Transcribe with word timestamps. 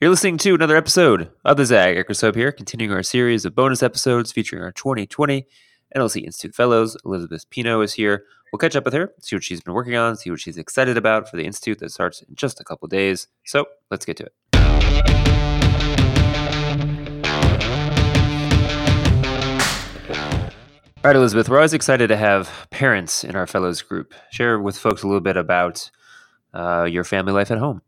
You're 0.00 0.08
listening 0.08 0.38
to 0.38 0.54
another 0.54 0.78
episode 0.78 1.30
of 1.44 1.58
the 1.58 1.66
Zag 1.66 1.94
Ekrosub 1.94 2.34
here, 2.34 2.52
continuing 2.52 2.90
our 2.90 3.02
series 3.02 3.44
of 3.44 3.54
bonus 3.54 3.82
episodes 3.82 4.32
featuring 4.32 4.62
our 4.62 4.72
2020 4.72 5.46
NLC 5.94 6.24
Institute 6.24 6.54
Fellows. 6.54 6.96
Elizabeth 7.04 7.50
Pino 7.50 7.82
is 7.82 7.92
here. 7.92 8.24
We'll 8.50 8.60
catch 8.60 8.74
up 8.74 8.86
with 8.86 8.94
her, 8.94 9.12
see 9.20 9.36
what 9.36 9.44
she's 9.44 9.60
been 9.60 9.74
working 9.74 9.96
on, 9.96 10.16
see 10.16 10.30
what 10.30 10.40
she's 10.40 10.56
excited 10.56 10.96
about 10.96 11.28
for 11.28 11.36
the 11.36 11.44
Institute 11.44 11.80
that 11.80 11.90
starts 11.90 12.22
in 12.22 12.34
just 12.34 12.62
a 12.62 12.64
couple 12.64 12.88
days. 12.88 13.28
So 13.44 13.66
let's 13.90 14.06
get 14.06 14.16
to 14.16 14.24
it. 14.24 14.32
All 20.96 21.10
right, 21.10 21.16
Elizabeth, 21.16 21.50
we're 21.50 21.58
always 21.58 21.74
excited 21.74 22.06
to 22.06 22.16
have 22.16 22.68
parents 22.70 23.22
in 23.22 23.36
our 23.36 23.46
Fellows 23.46 23.82
group. 23.82 24.14
Share 24.30 24.58
with 24.58 24.78
folks 24.78 25.02
a 25.02 25.06
little 25.06 25.20
bit 25.20 25.36
about 25.36 25.90
uh, 26.54 26.84
your 26.84 27.04
family 27.04 27.34
life 27.34 27.50
at 27.50 27.58
home. 27.58 27.82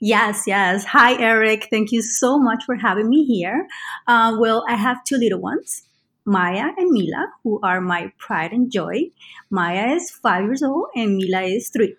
Yes, 0.00 0.44
yes. 0.46 0.84
Hi, 0.84 1.20
Eric. 1.20 1.68
Thank 1.70 1.90
you 1.90 2.02
so 2.02 2.38
much 2.38 2.64
for 2.64 2.76
having 2.76 3.08
me 3.08 3.24
here. 3.24 3.66
Uh, 4.06 4.36
well, 4.38 4.64
I 4.68 4.76
have 4.76 5.02
two 5.04 5.16
little 5.16 5.40
ones, 5.40 5.82
Maya 6.24 6.70
and 6.76 6.90
Mila, 6.90 7.26
who 7.42 7.58
are 7.62 7.80
my 7.80 8.12
pride 8.18 8.52
and 8.52 8.70
joy. 8.70 9.10
Maya 9.50 9.94
is 9.94 10.10
five 10.10 10.44
years 10.44 10.62
old 10.62 10.86
and 10.94 11.16
Mila 11.16 11.42
is 11.42 11.68
three. 11.70 11.96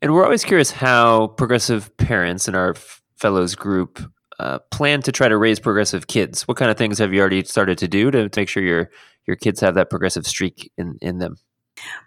and 0.00 0.14
we're 0.14 0.24
always 0.24 0.44
curious 0.44 0.70
how 0.70 1.28
progressive 1.28 1.94
parents 1.98 2.48
in 2.48 2.54
our 2.54 2.74
fellows 3.16 3.54
group 3.54 4.00
uh, 4.38 4.58
plan 4.70 5.02
to 5.02 5.12
try 5.12 5.28
to 5.28 5.36
raise 5.36 5.60
progressive 5.60 6.06
kids. 6.06 6.48
What 6.48 6.56
kind 6.56 6.70
of 6.70 6.78
things 6.78 6.98
have 6.98 7.12
you 7.12 7.20
already 7.20 7.44
started 7.44 7.78
to 7.78 7.88
do 7.88 8.10
to 8.10 8.30
make 8.34 8.48
sure 8.48 8.62
your 8.62 8.90
your 9.26 9.36
kids 9.36 9.60
have 9.60 9.74
that 9.74 9.88
progressive 9.88 10.26
streak 10.26 10.72
in, 10.76 10.96
in 11.00 11.18
them? 11.18 11.36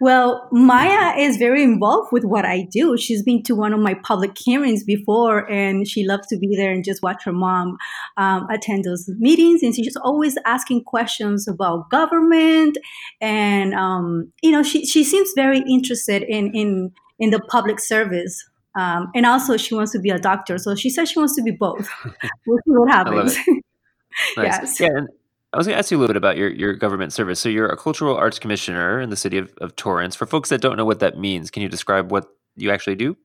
Well, 0.00 0.48
Maya 0.52 1.16
is 1.18 1.36
very 1.36 1.62
involved 1.62 2.12
with 2.12 2.24
what 2.24 2.44
I 2.44 2.66
do. 2.70 2.96
She's 2.96 3.22
been 3.22 3.42
to 3.44 3.54
one 3.54 3.72
of 3.72 3.80
my 3.80 3.94
public 3.94 4.36
hearings 4.38 4.84
before, 4.84 5.50
and 5.50 5.86
she 5.88 6.04
loves 6.04 6.26
to 6.28 6.38
be 6.38 6.54
there 6.56 6.70
and 6.72 6.84
just 6.84 7.02
watch 7.02 7.24
her 7.24 7.32
mom 7.32 7.76
um, 8.16 8.46
attend 8.50 8.84
those 8.84 9.08
meetings. 9.18 9.62
And 9.62 9.74
she's 9.74 9.96
always 9.96 10.36
asking 10.44 10.84
questions 10.84 11.48
about 11.48 11.90
government, 11.90 12.78
and 13.20 13.74
um, 13.74 14.32
you 14.42 14.50
know, 14.50 14.62
she 14.62 14.84
she 14.86 15.04
seems 15.04 15.30
very 15.34 15.58
interested 15.68 16.22
in 16.22 16.52
in 16.54 16.92
in 17.18 17.30
the 17.30 17.40
public 17.40 17.80
service. 17.80 18.44
Um, 18.78 19.10
and 19.14 19.24
also, 19.24 19.56
she 19.56 19.74
wants 19.74 19.92
to 19.92 19.98
be 19.98 20.10
a 20.10 20.18
doctor. 20.18 20.58
So 20.58 20.74
she 20.74 20.90
says 20.90 21.10
she 21.10 21.18
wants 21.18 21.34
to 21.36 21.42
be 21.42 21.50
both. 21.50 21.88
we'll 22.46 22.58
see 22.58 22.62
what 22.66 22.90
happens. 22.90 23.36
nice. 24.36 24.36
Yes. 24.36 24.80
Yeah, 24.80 24.88
and- 24.94 25.08
I 25.56 25.58
was 25.58 25.66
going 25.66 25.76
to 25.76 25.78
ask 25.78 25.90
you 25.90 25.96
a 25.96 26.00
little 26.00 26.12
bit 26.12 26.18
about 26.18 26.36
your, 26.36 26.50
your 26.50 26.74
government 26.74 27.14
service. 27.14 27.40
So 27.40 27.48
you're 27.48 27.64
a 27.66 27.78
cultural 27.78 28.14
arts 28.14 28.38
commissioner 28.38 29.00
in 29.00 29.08
the 29.08 29.16
city 29.16 29.38
of, 29.38 29.54
of 29.62 29.74
Torrance. 29.74 30.14
For 30.14 30.26
folks 30.26 30.50
that 30.50 30.60
don't 30.60 30.76
know 30.76 30.84
what 30.84 31.00
that 31.00 31.16
means, 31.16 31.50
can 31.50 31.62
you 31.62 31.70
describe 31.70 32.12
what 32.12 32.26
you 32.56 32.70
actually 32.70 32.96
do? 32.96 33.16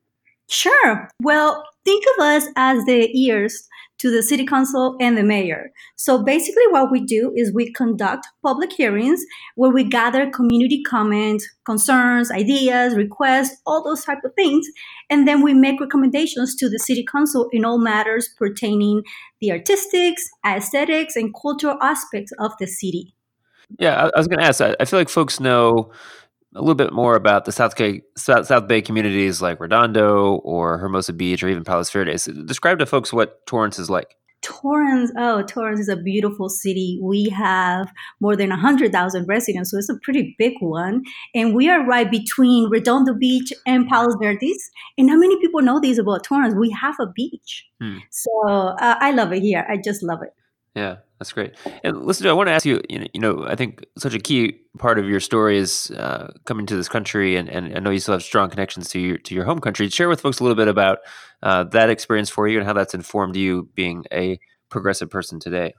Sure. 0.47 1.09
Well, 1.21 1.61
think 1.83 2.05
of 2.15 2.23
us 2.23 2.45
as 2.55 2.85
the 2.85 3.09
ears 3.19 3.67
to 4.01 4.09
the 4.09 4.23
city 4.23 4.45
council 4.45 4.95
and 4.99 5.15
the 5.15 5.23
mayor. 5.23 5.71
So 5.95 6.23
basically, 6.23 6.63
what 6.71 6.91
we 6.91 7.05
do 7.05 7.31
is 7.35 7.53
we 7.53 7.71
conduct 7.71 8.27
public 8.43 8.73
hearings 8.73 9.23
where 9.55 9.69
we 9.69 9.83
gather 9.83 10.29
community 10.31 10.81
comments, 10.81 11.47
concerns, 11.65 12.31
ideas, 12.31 12.95
requests, 12.95 13.61
all 13.67 13.83
those 13.83 14.03
type 14.03 14.23
of 14.25 14.33
things, 14.33 14.65
and 15.11 15.27
then 15.27 15.43
we 15.43 15.53
make 15.53 15.79
recommendations 15.79 16.55
to 16.55 16.67
the 16.67 16.79
city 16.79 17.05
council 17.11 17.47
in 17.51 17.63
all 17.63 17.77
matters 17.77 18.27
pertaining 18.37 19.03
the 19.39 19.51
artistics, 19.51 20.27
aesthetics, 20.45 21.15
and 21.15 21.33
cultural 21.39 21.77
aspects 21.81 22.31
of 22.39 22.51
the 22.59 22.65
city. 22.65 23.13
Yeah, 23.77 24.09
I 24.13 24.17
was 24.17 24.27
going 24.27 24.39
to 24.39 24.45
ask. 24.45 24.61
I 24.61 24.83
feel 24.85 24.99
like 24.99 25.09
folks 25.09 25.39
know 25.39 25.91
a 26.55 26.59
little 26.59 26.75
bit 26.75 26.93
more 26.93 27.15
about 27.15 27.45
the 27.45 27.51
South, 27.51 27.75
Bay, 27.77 28.01
South, 28.17 28.47
South 28.47 28.67
Bay 28.67 28.81
communities 28.81 29.41
like 29.41 29.59
Redondo 29.59 30.35
or 30.43 30.77
Hermosa 30.77 31.13
Beach 31.13 31.43
or 31.43 31.49
even 31.49 31.63
Palos 31.63 31.89
Verdes. 31.89 32.25
Describe 32.45 32.79
to 32.79 32.85
folks 32.85 33.13
what 33.13 33.45
Torrance 33.45 33.79
is 33.79 33.89
like. 33.89 34.15
Torrance, 34.41 35.11
oh, 35.17 35.43
Torrance 35.43 35.79
is 35.79 35.87
a 35.87 35.95
beautiful 35.95 36.49
city. 36.49 36.99
We 37.01 37.29
have 37.29 37.91
more 38.19 38.35
than 38.35 38.49
100,000 38.49 39.27
residents, 39.27 39.69
so 39.69 39.77
it's 39.77 39.89
a 39.89 39.99
pretty 40.01 40.35
big 40.37 40.53
one. 40.59 41.03
And 41.35 41.53
we 41.53 41.69
are 41.69 41.85
right 41.85 42.09
between 42.09 42.69
Redondo 42.69 43.13
Beach 43.13 43.53
and 43.67 43.87
Palos 43.87 44.15
Verdes. 44.19 44.71
And 44.97 45.09
how 45.09 45.17
many 45.17 45.39
people 45.39 45.61
know 45.61 45.79
this 45.79 45.99
about 45.99 46.23
Torrance? 46.23 46.55
We 46.55 46.71
have 46.71 46.95
a 46.99 47.07
beach. 47.07 47.65
Hmm. 47.79 47.97
So 48.09 48.31
uh, 48.47 48.95
I 48.99 49.11
love 49.11 49.31
it 49.31 49.43
here. 49.43 49.65
I 49.69 49.77
just 49.77 50.01
love 50.01 50.23
it. 50.23 50.33
Yeah, 50.75 50.97
that's 51.19 51.33
great. 51.33 51.55
And 51.83 52.05
listen, 52.05 52.27
I 52.27 52.33
want 52.33 52.47
to 52.47 52.53
ask 52.53 52.65
you, 52.65 52.81
you 52.89 53.19
know, 53.19 53.45
I 53.45 53.55
think 53.55 53.85
such 53.97 54.13
a 54.13 54.19
key 54.19 54.61
part 54.77 54.99
of 54.99 55.09
your 55.09 55.19
story 55.19 55.57
is 55.57 55.91
uh, 55.91 56.31
coming 56.45 56.65
to 56.67 56.75
this 56.75 56.87
country, 56.87 57.35
and, 57.35 57.49
and 57.49 57.75
I 57.75 57.79
know 57.79 57.89
you 57.89 57.99
still 57.99 58.13
have 58.13 58.23
strong 58.23 58.49
connections 58.49 58.89
to 58.89 58.99
your 58.99 59.17
to 59.17 59.35
your 59.35 59.43
home 59.43 59.59
country. 59.59 59.89
Share 59.89 60.07
with 60.07 60.21
folks 60.21 60.39
a 60.39 60.43
little 60.43 60.55
bit 60.55 60.69
about 60.69 60.99
uh, 61.43 61.65
that 61.65 61.89
experience 61.89 62.29
for 62.29 62.47
you 62.47 62.57
and 62.57 62.65
how 62.65 62.73
that's 62.73 62.93
informed 62.93 63.35
you 63.35 63.69
being 63.75 64.05
a 64.13 64.39
progressive 64.69 65.09
person 65.09 65.39
today. 65.39 65.73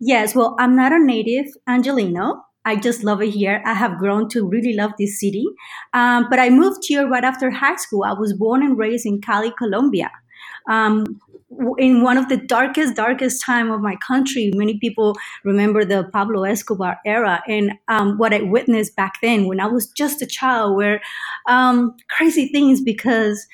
Yes, 0.00 0.34
well, 0.34 0.56
I'm 0.58 0.74
not 0.74 0.92
a 0.92 0.98
native 0.98 1.52
Angelino. 1.68 2.40
I 2.64 2.76
just 2.76 3.04
love 3.04 3.22
it 3.22 3.30
here. 3.30 3.62
I 3.64 3.74
have 3.74 3.98
grown 3.98 4.28
to 4.30 4.46
really 4.46 4.74
love 4.74 4.92
this 4.98 5.20
city. 5.20 5.44
Um, 5.92 6.26
but 6.30 6.38
I 6.38 6.50
moved 6.50 6.82
here 6.86 7.08
right 7.08 7.24
after 7.24 7.50
high 7.50 7.76
school. 7.76 8.04
I 8.04 8.12
was 8.12 8.32
born 8.32 8.62
and 8.62 8.78
raised 8.78 9.06
in 9.06 9.20
Cali, 9.20 9.52
Colombia. 9.58 10.10
Um, 10.68 11.20
in 11.78 12.02
one 12.02 12.18
of 12.18 12.28
the 12.28 12.36
darkest, 12.36 12.94
darkest 12.94 13.42
time 13.44 13.70
of 13.70 13.80
my 13.80 13.96
country, 14.06 14.50
many 14.54 14.78
people 14.78 15.16
remember 15.44 15.84
the 15.84 16.04
Pablo 16.12 16.44
Escobar 16.44 16.98
era, 17.06 17.42
and 17.48 17.72
um, 17.88 18.18
what 18.18 18.34
I 18.34 18.42
witnessed 18.42 18.96
back 18.96 19.14
then 19.22 19.46
when 19.46 19.60
I 19.60 19.66
was 19.66 19.88
just 19.88 20.20
a 20.22 20.26
child 20.26 20.76
were 20.76 21.00
um, 21.48 21.96
crazy 22.10 22.48
things 22.48 22.82
because 22.82 23.46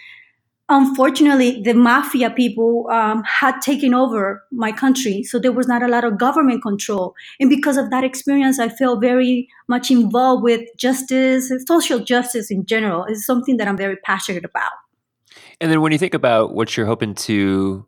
unfortunately 0.69 1.63
the 1.63 1.75
mafia 1.75 2.31
people 2.31 2.89
um, 2.91 3.23
had 3.25 3.61
taken 3.61 3.93
over 3.93 4.43
my 4.51 4.73
country. 4.73 5.23
So 5.23 5.39
there 5.39 5.53
was 5.53 5.69
not 5.69 5.83
a 5.83 5.89
lot 5.89 6.05
of 6.05 6.19
government 6.19 6.63
control. 6.63 7.15
And 7.39 7.51
because 7.51 7.77
of 7.77 7.91
that 7.91 8.03
experience 8.03 8.59
i 8.59 8.69
felt 8.69 9.01
very 9.01 9.47
much 9.69 9.91
involved 9.91 10.43
with 10.43 10.63
justice 10.79 11.53
social 11.67 11.99
justice 11.99 12.51
in 12.51 12.65
general. 12.65 13.05
Is 13.05 13.27
something 13.27 13.59
that 13.59 13.69
i'm 13.69 13.77
very 13.77 13.97
passionate 13.97 14.45
about 14.45 14.73
and 15.61 15.71
then 15.71 15.81
when 15.81 15.93
you 15.93 15.99
think 15.99 16.15
about 16.15 16.55
what 16.55 16.77
you're 16.77 16.87
hoping 16.87 17.15
to 17.15 17.87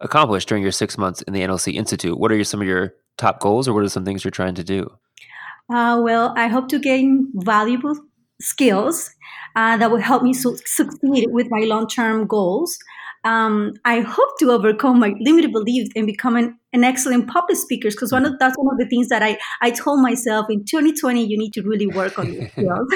accomplish 0.00 0.46
during 0.46 0.62
your 0.62 0.72
six 0.72 0.98
months 0.98 1.22
in 1.22 1.32
the 1.32 1.40
NLC 1.40 1.74
Institute, 1.74 2.18
what 2.18 2.30
are 2.30 2.34
your, 2.34 2.44
some 2.44 2.60
of 2.60 2.66
your 2.66 2.94
top 3.16 3.40
goals 3.40 3.66
or 3.66 3.74
what 3.74 3.84
are 3.84 3.88
some 3.88 4.04
things 4.04 4.24
you're 4.24 4.30
trying 4.30 4.54
to 4.54 4.64
do? 4.64 4.90
Uh, 5.72 6.00
well, 6.02 6.32
I 6.36 6.46
hope 6.48 6.68
to 6.68 6.78
gain 6.78 7.32
valuable 7.34 7.96
skills 8.40 9.10
uh, 9.56 9.76
that 9.78 9.90
will 9.90 10.00
help 10.00 10.22
me 10.22 10.32
su- 10.32 10.58
succeed 10.64 11.28
with 11.30 11.48
my 11.50 11.60
long 11.60 11.88
term 11.88 12.26
goals 12.26 12.78
um, 13.26 13.72
I 13.84 14.00
hope 14.00 14.38
to 14.38 14.52
overcome 14.52 15.00
my 15.00 15.14
limited 15.18 15.52
beliefs 15.52 15.90
and 15.96 16.06
become 16.06 16.36
an, 16.36 16.56
an 16.72 16.84
excellent 16.84 17.26
public 17.26 17.58
speaker 17.58 17.90
because 17.90 18.12
one 18.12 18.24
of 18.24 18.38
that's 18.38 18.56
one 18.56 18.72
of 18.72 18.78
the 18.78 18.86
things 18.86 19.08
that 19.08 19.22
I, 19.22 19.36
I 19.60 19.70
told 19.70 20.00
myself 20.00 20.46
in 20.48 20.64
2020 20.64 21.24
you 21.24 21.36
need 21.36 21.52
to 21.54 21.62
really 21.62 21.88
work 21.88 22.18
on 22.18 22.32
your 22.32 22.48
skills. 22.48 22.88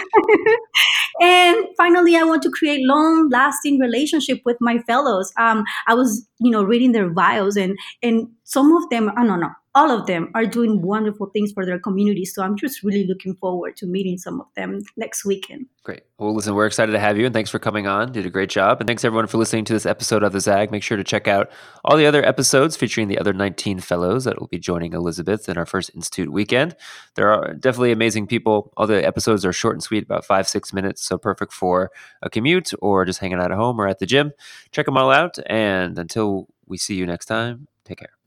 and 1.20 1.66
finally, 1.76 2.16
I 2.16 2.22
want 2.22 2.42
to 2.44 2.50
create 2.50 2.86
long 2.86 3.28
lasting 3.30 3.80
relationship 3.80 4.40
with 4.44 4.56
my 4.60 4.78
fellows. 4.78 5.32
Um, 5.36 5.64
I 5.88 5.94
was 5.94 6.26
you 6.38 6.50
know 6.50 6.62
reading 6.62 6.92
their 6.92 7.10
bios 7.10 7.56
and 7.56 7.76
and 8.02 8.28
some 8.44 8.72
of 8.76 8.88
them 8.90 9.10
I 9.16 9.26
don't 9.26 9.40
know 9.40 9.50
all 9.74 9.90
of 9.90 10.06
them 10.06 10.30
are 10.34 10.46
doing 10.46 10.82
wonderful 10.82 11.26
things 11.26 11.52
for 11.52 11.64
their 11.64 11.78
communities. 11.78 12.34
So 12.34 12.42
I'm 12.42 12.56
just 12.56 12.82
really 12.82 13.06
looking 13.06 13.36
forward 13.36 13.76
to 13.76 13.86
meeting 13.86 14.18
some 14.18 14.40
of 14.40 14.48
them 14.56 14.80
next 14.96 15.24
weekend. 15.24 15.66
Great. 15.84 16.02
Well, 16.18 16.34
listen, 16.34 16.54
we're 16.54 16.66
excited 16.66 16.90
to 16.92 16.98
have 16.98 17.16
you 17.16 17.24
and 17.24 17.32
thanks 17.32 17.50
for 17.50 17.60
coming 17.60 17.86
on. 17.86 18.10
did 18.10 18.26
a 18.26 18.30
great 18.30 18.50
job. 18.50 18.80
And 18.80 18.88
thanks 18.88 19.04
everyone 19.04 19.28
for 19.28 19.38
listening 19.38 19.64
to 19.66 19.72
this 19.72 19.86
episode 19.86 20.24
of 20.24 20.32
the 20.32 20.40
ZAG. 20.40 20.72
Make 20.72 20.82
sure 20.82 20.96
to 20.96 21.04
check 21.04 21.28
out 21.28 21.52
all 21.84 21.96
the 21.96 22.06
other 22.06 22.24
episodes 22.24 22.76
featuring 22.76 23.06
the 23.06 23.18
other 23.18 23.32
19 23.32 23.78
fellows 23.78 24.24
that 24.24 24.40
will 24.40 24.48
be 24.48 24.58
joining 24.58 24.92
Elizabeth 24.92 25.48
in 25.48 25.56
our 25.56 25.66
first 25.66 25.90
Institute 25.94 26.32
weekend. 26.32 26.74
There 27.14 27.32
are 27.32 27.54
definitely 27.54 27.92
amazing 27.92 28.26
people. 28.26 28.72
All 28.76 28.88
the 28.88 29.06
episodes 29.06 29.44
are 29.44 29.52
short 29.52 29.76
and 29.76 29.82
sweet, 29.82 30.02
about 30.02 30.24
five, 30.24 30.48
six 30.48 30.72
minutes. 30.72 31.02
So 31.02 31.16
perfect 31.16 31.52
for 31.52 31.92
a 32.22 32.28
commute 32.28 32.72
or 32.82 33.04
just 33.04 33.20
hanging 33.20 33.38
out 33.38 33.52
at 33.52 33.56
home 33.56 33.80
or 33.80 33.86
at 33.86 34.00
the 34.00 34.06
gym. 34.06 34.32
Check 34.72 34.86
them 34.86 34.96
all 34.96 35.12
out. 35.12 35.38
And 35.46 35.96
until 35.96 36.48
we 36.66 36.76
see 36.76 36.96
you 36.96 37.06
next 37.06 37.26
time, 37.26 37.68
take 37.84 37.98
care. 37.98 38.19